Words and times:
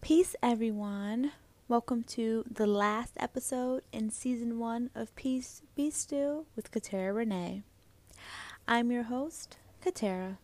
Peace, 0.00 0.36
everyone. 0.42 1.32
Welcome 1.66 2.02
to 2.04 2.44
the 2.50 2.66
last 2.66 3.14
episode 3.18 3.82
in 3.92 4.10
season 4.10 4.58
one 4.58 4.90
of 4.94 5.14
Peace 5.16 5.60
Be 5.74 5.90
Still 5.90 6.46
with 6.56 6.70
Katera 6.70 7.12
Renae. 7.12 7.62
I'm 8.66 8.90
your 8.90 9.02
host, 9.02 9.58
Katera. 9.84 10.38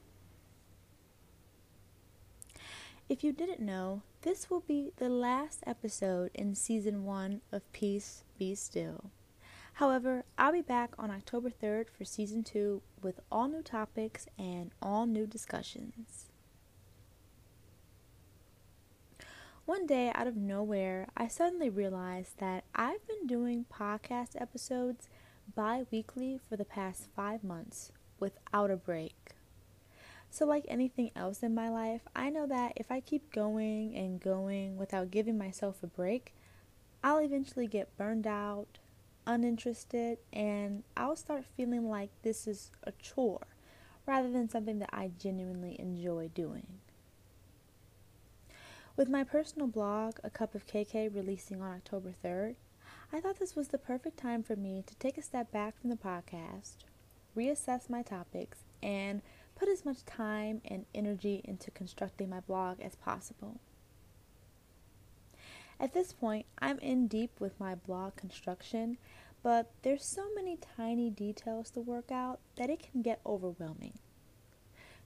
If 3.08 3.22
you 3.24 3.32
didn't 3.32 3.60
know, 3.60 4.02
this 4.22 4.50
will 4.50 4.60
be 4.60 4.90
the 4.96 5.08
last 5.08 5.62
episode 5.66 6.30
in 6.34 6.54
season 6.54 7.04
one 7.04 7.40
of 7.52 7.72
Peace 7.72 8.24
Be 8.36 8.54
Still. 8.54 9.12
However, 9.74 10.24
I'll 10.36 10.52
be 10.52 10.62
back 10.62 10.94
on 10.98 11.10
October 11.10 11.48
3rd 11.48 11.86
for 11.96 12.04
season 12.04 12.42
two 12.42 12.82
with 13.02 13.20
all 13.30 13.48
new 13.48 13.62
topics 13.62 14.26
and 14.36 14.72
all 14.82 15.06
new 15.06 15.26
discussions. 15.26 16.26
One 19.66 19.86
day, 19.86 20.12
out 20.14 20.26
of 20.26 20.36
nowhere, 20.36 21.08
I 21.16 21.26
suddenly 21.26 21.70
realized 21.70 22.38
that 22.38 22.64
I've 22.74 23.06
been 23.08 23.26
doing 23.26 23.64
podcast 23.72 24.38
episodes 24.38 25.08
bi 25.54 25.86
weekly 25.90 26.38
for 26.38 26.58
the 26.58 26.66
past 26.66 27.08
five 27.16 27.42
months 27.42 27.90
without 28.20 28.70
a 28.70 28.76
break. 28.76 29.30
So, 30.28 30.44
like 30.44 30.66
anything 30.68 31.12
else 31.16 31.42
in 31.42 31.54
my 31.54 31.70
life, 31.70 32.02
I 32.14 32.28
know 32.28 32.46
that 32.46 32.74
if 32.76 32.90
I 32.90 33.00
keep 33.00 33.32
going 33.32 33.96
and 33.96 34.20
going 34.20 34.76
without 34.76 35.10
giving 35.10 35.38
myself 35.38 35.82
a 35.82 35.86
break, 35.86 36.34
I'll 37.02 37.20
eventually 37.20 37.66
get 37.66 37.96
burned 37.96 38.26
out, 38.26 38.80
uninterested, 39.26 40.18
and 40.30 40.82
I'll 40.94 41.16
start 41.16 41.46
feeling 41.56 41.88
like 41.88 42.10
this 42.20 42.46
is 42.46 42.70
a 42.82 42.92
chore 42.92 43.46
rather 44.04 44.30
than 44.30 44.50
something 44.50 44.78
that 44.80 44.90
I 44.92 45.12
genuinely 45.18 45.80
enjoy 45.80 46.28
doing. 46.34 46.66
With 48.96 49.08
my 49.08 49.24
personal 49.24 49.66
blog, 49.66 50.18
A 50.22 50.30
Cup 50.30 50.54
of 50.54 50.68
KK, 50.68 51.12
releasing 51.12 51.60
on 51.60 51.72
October 51.72 52.14
3rd, 52.24 52.54
I 53.12 53.20
thought 53.20 53.40
this 53.40 53.56
was 53.56 53.68
the 53.68 53.78
perfect 53.78 54.16
time 54.16 54.44
for 54.44 54.54
me 54.54 54.84
to 54.86 54.94
take 54.94 55.18
a 55.18 55.22
step 55.22 55.50
back 55.50 55.80
from 55.80 55.90
the 55.90 55.96
podcast, 55.96 56.76
reassess 57.36 57.90
my 57.90 58.02
topics, 58.02 58.58
and 58.84 59.20
put 59.56 59.68
as 59.68 59.84
much 59.84 60.04
time 60.04 60.60
and 60.64 60.86
energy 60.94 61.40
into 61.42 61.72
constructing 61.72 62.30
my 62.30 62.38
blog 62.38 62.80
as 62.80 62.94
possible. 62.94 63.58
At 65.80 65.92
this 65.92 66.12
point, 66.12 66.46
I'm 66.60 66.78
in 66.78 67.08
deep 67.08 67.32
with 67.40 67.58
my 67.58 67.74
blog 67.74 68.14
construction, 68.14 68.98
but 69.42 69.72
there's 69.82 70.04
so 70.04 70.28
many 70.36 70.56
tiny 70.76 71.10
details 71.10 71.68
to 71.70 71.80
work 71.80 72.12
out 72.12 72.38
that 72.56 72.70
it 72.70 72.88
can 72.92 73.02
get 73.02 73.20
overwhelming. 73.26 73.98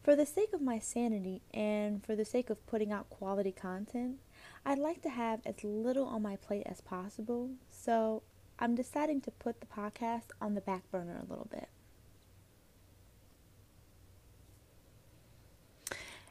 For 0.08 0.16
the 0.16 0.24
sake 0.24 0.54
of 0.54 0.62
my 0.62 0.78
sanity 0.78 1.42
and 1.52 2.02
for 2.02 2.16
the 2.16 2.24
sake 2.24 2.48
of 2.48 2.66
putting 2.66 2.90
out 2.90 3.10
quality 3.10 3.52
content, 3.52 4.20
I'd 4.64 4.78
like 4.78 5.02
to 5.02 5.10
have 5.10 5.42
as 5.44 5.62
little 5.62 6.06
on 6.06 6.22
my 6.22 6.36
plate 6.36 6.62
as 6.64 6.80
possible, 6.80 7.50
so 7.68 8.22
I'm 8.58 8.74
deciding 8.74 9.20
to 9.20 9.30
put 9.30 9.60
the 9.60 9.66
podcast 9.66 10.28
on 10.40 10.54
the 10.54 10.62
back 10.62 10.90
burner 10.90 11.18
a 11.18 11.28
little 11.28 11.46
bit. 11.50 11.68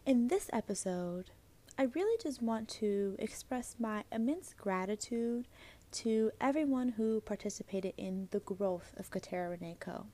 In 0.08 0.30
this 0.30 0.50
episode, 0.52 1.30
I 1.78 1.84
really 1.84 2.18
just 2.20 2.42
want 2.42 2.70
to 2.80 3.16
express 3.20 3.76
my 3.78 4.06
immense 4.12 4.56
gratitude 4.58 5.48
to 5.92 6.32
everyone 6.42 6.90
who 6.98 7.22
participated 7.22 7.94
in 7.96 8.30
the 8.32 8.40
growth 8.40 8.96
of 8.98 9.12
Katera 9.12 9.56
Renae 9.56 9.80
Co 9.80 10.08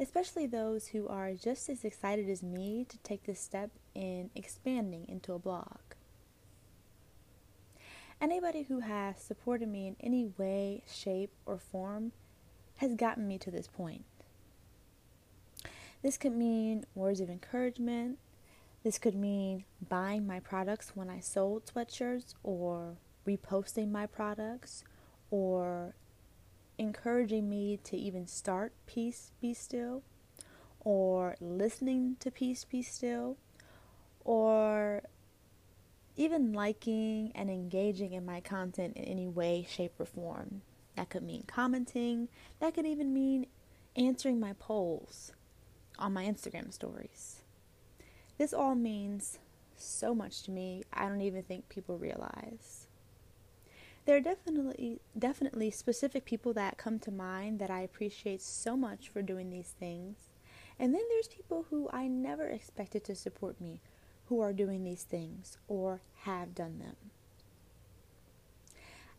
especially 0.00 0.46
those 0.46 0.88
who 0.88 1.06
are 1.08 1.32
just 1.34 1.68
as 1.68 1.84
excited 1.84 2.28
as 2.28 2.42
me 2.42 2.84
to 2.88 2.98
take 2.98 3.24
this 3.24 3.40
step 3.40 3.70
in 3.94 4.30
expanding 4.34 5.06
into 5.08 5.32
a 5.32 5.38
blog. 5.38 5.78
Anybody 8.20 8.62
who 8.62 8.80
has 8.80 9.20
supported 9.20 9.68
me 9.68 9.86
in 9.86 9.96
any 10.00 10.26
way, 10.38 10.82
shape, 10.86 11.30
or 11.46 11.58
form 11.58 12.12
has 12.76 12.94
gotten 12.94 13.28
me 13.28 13.38
to 13.38 13.50
this 13.50 13.66
point. 13.66 14.04
This 16.02 16.16
could 16.16 16.36
mean 16.36 16.84
words 16.94 17.20
of 17.20 17.30
encouragement. 17.30 18.18
This 18.82 18.98
could 18.98 19.14
mean 19.14 19.64
buying 19.88 20.26
my 20.26 20.40
products 20.40 20.92
when 20.94 21.08
I 21.08 21.20
sold 21.20 21.64
sweatshirts 21.66 22.34
or 22.42 22.96
reposting 23.26 23.90
my 23.90 24.06
products 24.06 24.84
or 25.30 25.94
encouraging 26.78 27.48
me 27.48 27.78
to 27.84 27.96
even 27.96 28.26
start 28.26 28.72
Peace 28.86 29.32
Be 29.40 29.54
Still, 29.54 30.02
or 30.80 31.36
listening 31.40 32.16
to 32.20 32.30
Peace 32.30 32.64
Be 32.64 32.82
Still, 32.82 33.36
or 34.24 35.02
even 36.16 36.52
liking 36.52 37.32
and 37.34 37.50
engaging 37.50 38.12
in 38.12 38.24
my 38.24 38.40
content 38.40 38.96
in 38.96 39.04
any 39.04 39.26
way, 39.26 39.66
shape, 39.68 39.94
or 39.98 40.06
form. 40.06 40.62
That 40.96 41.10
could 41.10 41.22
mean 41.22 41.44
commenting, 41.46 42.28
that 42.60 42.74
could 42.74 42.86
even 42.86 43.12
mean 43.12 43.46
answering 43.96 44.38
my 44.38 44.52
polls 44.58 45.32
on 45.98 46.12
my 46.12 46.24
Instagram 46.24 46.72
stories. 46.72 47.40
This 48.38 48.52
all 48.52 48.74
means 48.74 49.38
so 49.76 50.14
much 50.14 50.42
to 50.44 50.50
me, 50.50 50.84
I 50.92 51.08
don't 51.08 51.20
even 51.20 51.42
think 51.42 51.68
people 51.68 51.98
realize. 51.98 52.86
There 54.06 54.16
are 54.16 54.20
definitely 54.20 55.00
definitely 55.18 55.70
specific 55.70 56.26
people 56.26 56.52
that 56.54 56.76
come 56.76 56.98
to 57.00 57.10
mind 57.10 57.58
that 57.58 57.70
I 57.70 57.80
appreciate 57.80 58.42
so 58.42 58.76
much 58.76 59.08
for 59.08 59.22
doing 59.22 59.48
these 59.48 59.74
things. 59.78 60.16
And 60.78 60.92
then 60.92 61.02
there's 61.08 61.28
people 61.28 61.66
who 61.70 61.88
I 61.92 62.08
never 62.08 62.48
expected 62.48 63.04
to 63.04 63.14
support 63.14 63.60
me 63.60 63.80
who 64.26 64.40
are 64.40 64.52
doing 64.52 64.84
these 64.84 65.04
things 65.04 65.58
or 65.68 66.02
have 66.22 66.54
done 66.54 66.78
them. 66.78 66.96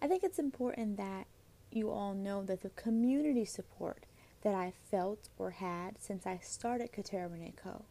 I 0.02 0.08
think 0.08 0.24
it's 0.24 0.40
important 0.40 0.98
that 0.98 1.26
you 1.72 1.90
all 1.90 2.14
know 2.14 2.44
that 2.44 2.62
the 2.62 2.70
community 2.70 3.46
support 3.46 4.06
that 4.42 4.54
I 4.54 4.74
felt 4.92 5.30
or 5.40 5.52
had 5.52 6.00
since 6.00 6.28
I 6.28 6.40
started 6.44 6.92
Katera 6.92 7.30
Renae 7.30 7.56
Co. 7.56 7.86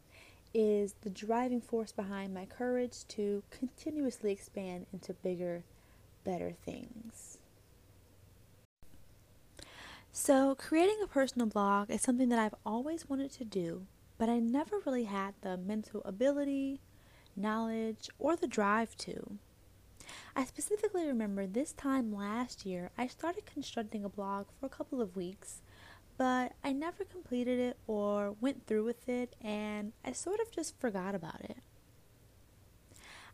is 0.53 0.95
the 1.01 1.09
driving 1.09 1.59
force 1.59 1.91
behind 1.91 2.33
my 2.33 2.45
courage 2.45 3.05
to 3.09 3.43
continuously 3.49 4.31
expand 4.31 4.85
into 4.93 5.13
bigger 5.13 5.63
better 6.25 6.51
things. 6.65 7.37
So, 10.11 10.55
creating 10.55 10.97
a 11.03 11.07
personal 11.07 11.47
blog 11.47 11.91
is 11.91 12.01
something 12.01 12.29
that 12.29 12.39
I've 12.39 12.55
always 12.65 13.07
wanted 13.09 13.31
to 13.33 13.45
do, 13.45 13.85
but 14.17 14.29
I 14.29 14.39
never 14.39 14.79
really 14.85 15.03
had 15.05 15.35
the 15.41 15.57
mental 15.57 16.01
ability, 16.03 16.81
knowledge, 17.35 18.09
or 18.17 18.35
the 18.35 18.47
drive 18.47 18.95
to. 18.97 19.37
I 20.35 20.45
specifically 20.45 21.05
remember 21.05 21.45
this 21.45 21.73
time 21.73 22.13
last 22.13 22.65
year 22.65 22.91
I 22.97 23.07
started 23.07 23.45
constructing 23.45 24.03
a 24.03 24.09
blog 24.09 24.47
for 24.59 24.65
a 24.65 24.69
couple 24.69 25.01
of 25.01 25.15
weeks, 25.15 25.61
but 26.17 26.53
I 26.63 26.71
never 26.71 27.03
completed 27.03 27.59
it 27.59 27.77
or 27.87 28.35
went 28.39 28.65
through 28.67 28.85
with 28.85 29.07
it, 29.09 29.35
and 29.41 29.91
I 30.03 30.13
sort 30.13 30.39
of 30.39 30.51
just 30.51 30.79
forgot 30.79 31.13
about 31.13 31.41
it. 31.41 31.57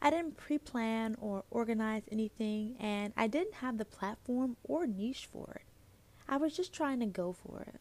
I 0.02 0.10
didn't 0.10 0.38
pre 0.38 0.58
plan 0.58 1.16
or 1.20 1.44
organize 1.52 2.04
anything, 2.12 2.76
and 2.80 3.14
I 3.16 3.28
didn't 3.28 3.56
have 3.56 3.78
the 3.78 3.86
platform 3.86 4.58
or 4.64 4.88
niche 4.88 5.28
for 5.32 5.54
it. 5.56 5.66
I 6.28 6.38
was 6.38 6.56
just 6.56 6.74
trying 6.74 7.00
to 7.02 7.06
go 7.06 7.34
for 7.34 7.62
it. 7.68 7.80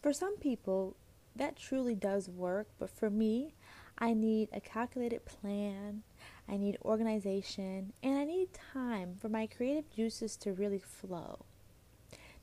For 0.00 0.12
some 0.12 0.36
people, 0.38 0.96
that 1.36 1.56
truly 1.56 1.94
does 1.94 2.28
work, 2.28 2.68
but 2.78 2.90
for 2.90 3.10
me, 3.10 3.54
I 3.96 4.14
need 4.14 4.48
a 4.52 4.60
calculated 4.60 5.24
plan, 5.24 6.02
I 6.48 6.56
need 6.56 6.78
organization, 6.84 7.92
and 8.02 8.18
I 8.18 8.24
need 8.24 8.48
time 8.72 9.16
for 9.20 9.28
my 9.28 9.46
creative 9.46 9.88
juices 9.94 10.36
to 10.38 10.52
really 10.52 10.80
flow. 10.80 11.44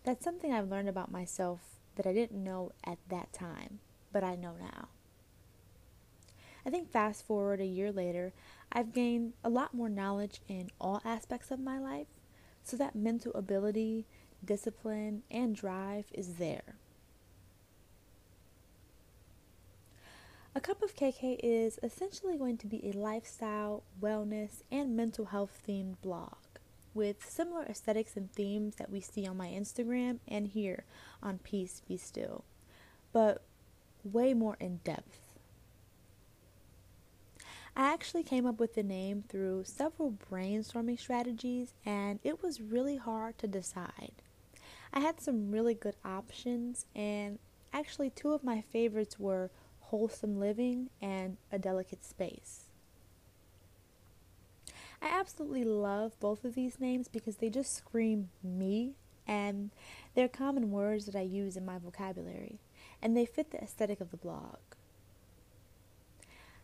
That's 0.04 0.24
something 0.24 0.54
I've 0.54 0.70
learned 0.70 0.88
about 0.88 1.12
myself 1.12 1.60
that 1.96 2.08
I 2.08 2.14
didn't 2.14 2.42
know 2.44 2.72
at 2.86 3.00
that 3.10 3.34
time, 3.34 3.80
but 4.14 4.24
I 4.24 4.36
know 4.36 4.54
now. 4.58 4.88
I 6.70 6.72
think 6.72 6.92
fast 6.92 7.26
forward 7.26 7.62
a 7.62 7.66
year 7.66 7.92
later, 7.92 8.32
I've 8.72 8.94
gained 8.94 9.34
a 9.44 9.50
lot 9.50 9.74
more 9.74 9.90
knowledge 9.90 10.40
in 10.48 10.70
all 10.80 11.02
aspects 11.04 11.50
of 11.50 11.60
my 11.60 11.80
life, 11.80 12.06
so 12.62 12.78
that 12.78 12.94
mental 12.94 13.34
ability, 13.34 14.06
discipline, 14.46 15.24
and 15.32 15.56
drive 15.56 16.06
is 16.14 16.36
there. 16.36 16.76
A 20.54 20.62
Cup 20.62 20.84
of 20.84 20.96
KK 20.96 21.40
is 21.42 21.80
essentially 21.82 22.38
going 22.38 22.58
to 22.58 22.68
be 22.68 22.88
a 22.88 22.96
lifestyle, 22.96 23.82
wellness, 24.00 24.62
and 24.72 24.96
mental 24.96 25.26
health 25.26 25.64
themed 25.68 25.96
blog 26.04 26.36
with 26.94 27.28
similar 27.28 27.64
aesthetics 27.64 28.16
and 28.16 28.32
themes 28.32 28.76
that 28.76 28.92
we 28.92 29.02
see 29.02 29.26
on 29.26 29.38
my 29.38 29.48
Instagram 29.48 30.20
and 30.28 30.50
here 30.50 30.84
on 31.24 31.40
Peace 31.40 31.82
Be 31.88 31.98
Still, 31.98 32.44
but 33.12 33.42
way 34.04 34.36
more 34.36 34.56
in 34.60 34.82
depth. 34.84 35.29
I 37.80 37.94
actually 37.94 38.24
came 38.24 38.46
up 38.46 38.60
with 38.60 38.74
the 38.74 38.84
name 38.84 39.24
through 39.30 39.64
several 39.64 40.12
brainstorming 40.30 41.00
strategies, 41.00 41.74
and 41.86 42.20
it 42.26 42.44
was 42.44 42.60
really 42.60 42.98
hard 42.98 43.38
to 43.38 43.48
decide. 43.48 44.12
I 44.92 45.00
had 45.00 45.22
some 45.22 45.50
really 45.50 45.76
good 45.76 45.96
options, 46.04 46.88
and 46.94 47.40
actually, 47.72 48.10
two 48.10 48.34
of 48.34 48.44
my 48.44 48.60
favorites 48.60 49.18
were 49.18 49.50
Wholesome 49.80 50.38
Living 50.38 50.90
and 51.02 51.38
A 51.54 51.58
Delicate 51.58 52.04
Space. 52.04 52.66
I 55.02 55.08
absolutely 55.18 55.64
love 55.64 56.20
both 56.20 56.44
of 56.44 56.56
these 56.56 56.82
names 56.82 57.08
because 57.08 57.38
they 57.38 57.50
just 57.50 57.74
scream 57.74 58.28
me 58.44 58.96
and 59.26 59.72
they're 60.16 60.28
common 60.28 60.72
words 60.72 61.06
that 61.06 61.16
I 61.16 61.22
use 61.22 61.56
in 61.56 61.66
my 61.66 61.78
vocabulary 61.78 62.60
and 63.02 63.16
they 63.16 63.26
fit 63.26 63.52
the 63.52 63.64
aesthetic 63.64 64.02
of 64.02 64.12
the 64.12 64.18
blog. 64.18 64.58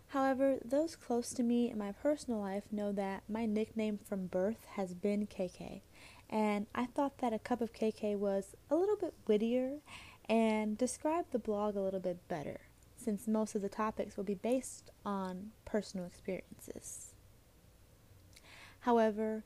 However, 0.10 0.60
those 0.64 0.96
close 0.96 1.34
to 1.34 1.44
me 1.44 1.70
in 1.70 1.78
my 1.78 1.92
personal 1.92 2.40
life 2.40 2.64
know 2.72 2.92
that 2.94 3.24
my 3.28 3.46
nickname 3.46 3.98
from 3.98 4.28
birth 4.28 4.66
has 4.76 4.94
been 4.94 5.28
KK, 5.28 5.82
and 6.30 6.68
I 6.74 6.86
thought 6.86 7.18
that 7.18 7.34
a 7.34 7.40
cup 7.40 7.60
of 7.60 7.74
KK 7.74 8.18
was 8.18 8.56
a 8.70 8.76
little 8.76 8.96
bit 8.96 9.14
wittier 9.28 9.80
and 10.30 10.78
described 10.78 11.32
the 11.32 11.40
blog 11.40 11.76
a 11.76 11.82
little 11.82 12.00
bit 12.00 12.28
better, 12.28 12.62
since 12.96 13.28
most 13.28 13.56
of 13.56 13.62
the 13.62 13.70
topics 13.70 14.16
will 14.16 14.24
be 14.24 14.36
based 14.36 14.90
on 15.06 15.52
personal 15.66 16.06
experiences. 16.06 17.14
However, 18.82 19.44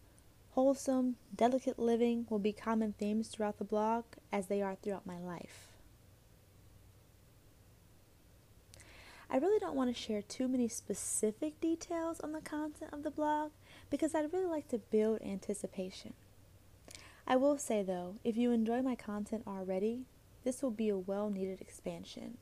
wholesome, 0.52 1.16
delicate 1.36 1.80
living 1.80 2.28
will 2.30 2.40
be 2.40 2.54
common 2.54 2.94
themes 2.94 3.30
throughout 3.30 3.58
the 3.58 3.64
blog 3.64 4.04
as 4.32 4.48
they 4.48 4.62
are 4.62 4.76
throughout 4.76 5.06
my 5.06 5.18
life. 5.18 5.69
I 9.32 9.38
really 9.38 9.60
don't 9.60 9.76
want 9.76 9.94
to 9.94 10.02
share 10.02 10.24
too 10.24 10.48
many 10.48 10.68
specific 10.68 11.60
details 11.62 12.20
on 12.22 12.32
the 12.32 12.42
content 12.42 12.92
of 12.92 13.04
the 13.04 13.12
blog 13.12 13.52
because 13.90 14.16
I'd 14.16 14.34
really 14.34 14.48
like 14.48 14.68
to 14.70 14.80
build 14.80 15.22
anticipation. 15.22 16.14
I 17.28 17.36
will 17.36 17.58
say 17.60 17.84
though, 17.84 18.16
if 18.24 18.36
you 18.38 18.52
enjoy 18.52 18.82
my 18.82 18.96
content 18.96 19.44
already, 19.46 20.06
this 20.44 20.64
will 20.64 20.72
be 20.72 20.90
a 20.90 20.98
well 20.98 21.30
needed 21.30 21.62
expansion. 21.62 22.38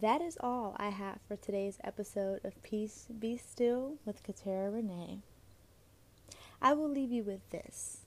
That 0.00 0.22
is 0.22 0.38
all 0.40 0.74
I 0.78 0.88
have 0.88 1.18
for 1.28 1.36
today's 1.36 1.78
episode 1.84 2.40
of 2.44 2.62
Peace 2.62 3.06
Be 3.16 3.36
Still 3.36 3.98
with 4.06 4.22
Katera 4.24 4.72
Renae. 4.72 5.18
I 6.62 6.72
will 6.72 6.88
leave 6.88 7.12
you 7.12 7.22
with 7.22 7.48
this. 7.50 8.01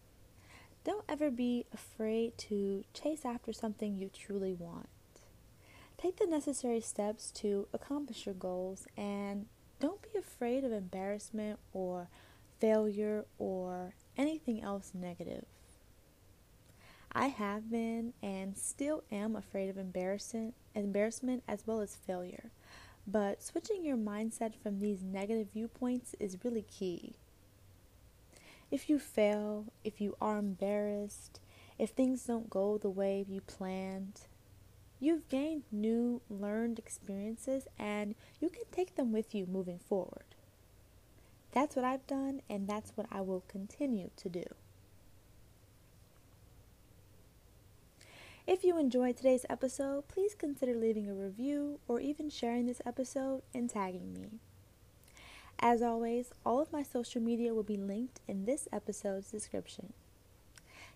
Don't 0.85 1.03
ever 1.09 1.31
be 1.31 1.65
afraid 1.73 2.37
to 2.37 2.83
chase 2.93 3.25
after 3.25 3.51
something 3.51 3.97
you 3.97 4.11
truly 4.13 4.53
want. 4.53 4.87
Take 5.97 6.17
the 6.17 6.27
necessary 6.27 6.79
steps 6.79 7.31
to 7.31 7.67
accomplish 7.73 8.27
your 8.27 8.35
goals 8.35 8.85
and 8.95 9.47
don't 9.79 10.03
be 10.03 10.19
afraid 10.19 10.63
of 10.63 10.71
embarrassment 10.71 11.57
or 11.73 12.09
failure 12.59 13.25
or 13.39 13.95
anything 14.15 14.61
else 14.61 14.91
negative. 14.93 15.45
I 17.11 17.27
have 17.29 17.71
been 17.71 18.13
and 18.21 18.55
still 18.55 19.03
am 19.11 19.35
afraid 19.35 19.71
of 19.71 19.79
embarrassment, 19.79 20.53
embarrassment 20.75 21.41
as 21.47 21.65
well 21.65 21.81
as 21.81 21.95
failure. 21.95 22.51
But 23.07 23.41
switching 23.41 23.83
your 23.83 23.97
mindset 23.97 24.53
from 24.61 24.79
these 24.79 25.01
negative 25.01 25.47
viewpoints 25.51 26.13
is 26.19 26.43
really 26.43 26.63
key. 26.63 27.15
If 28.71 28.89
you 28.89 28.99
fail, 28.99 29.65
if 29.83 30.01
you 30.01 30.17
are 30.19 30.37
embarrassed, 30.37 31.39
if 31.77 31.91
things 31.91 32.25
don't 32.25 32.49
go 32.49 32.77
the 32.77 32.89
way 32.89 33.25
you 33.27 33.41
planned, 33.41 34.21
you've 34.99 35.29
gained 35.29 35.63
new 35.71 36.21
learned 36.29 36.79
experiences 36.79 37.67
and 37.77 38.15
you 38.39 38.49
can 38.49 38.63
take 38.71 38.95
them 38.95 39.11
with 39.11 39.35
you 39.35 39.45
moving 39.45 39.79
forward. 39.79 40.25
That's 41.51 41.75
what 41.75 41.85
I've 41.85 42.05
done, 42.05 42.41
and 42.49 42.67
that's 42.67 42.91
what 42.95 43.07
I 43.09 43.21
will 43.21 43.43
continue 43.47 44.09
to 44.17 44.27
do. 44.27 44.43
If 48.45 48.63
you 48.63 48.77
enjoyed 48.77 49.15
today's 49.15 49.45
episode, 49.49 50.07
please 50.09 50.35
consider 50.35 50.75
leaving 50.75 51.09
a 51.09 51.13
review 51.13 51.79
or 51.87 52.01
even 52.01 52.29
sharing 52.29 52.65
this 52.65 52.81
episode 52.85 53.41
and 53.53 53.69
tagging 53.69 54.13
me. 54.13 54.39
As 55.67 55.81
always, 55.81 56.29
all 56.45 56.61
of 56.61 56.71
my 56.71 56.83
social 56.83 57.19
media 57.19 57.51
will 57.51 57.63
be 57.63 57.75
linked 57.75 58.21
in 58.27 58.45
this 58.45 58.67
episode's 58.71 59.31
description. 59.31 59.93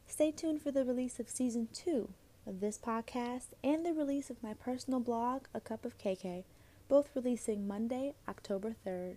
Stay 0.05 0.29
tuned 0.29 0.61
for 0.61 0.69
the 0.69 0.85
release 0.85 1.19
of 1.19 1.27
season 1.27 1.69
two 1.73 2.09
of 2.45 2.59
this 2.59 2.77
podcast 2.77 3.47
and 3.63 3.83
the 3.83 3.93
release 3.93 4.29
of 4.29 4.43
my 4.43 4.53
personal 4.53 4.99
blog, 4.99 5.45
A 5.55 5.59
Cup 5.59 5.85
of 5.85 5.97
KK, 5.97 6.43
both 6.87 7.09
releasing 7.15 7.67
Monday, 7.67 8.13
October 8.27 8.75
3rd. 8.85 9.15